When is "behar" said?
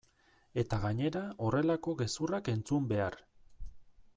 2.93-3.19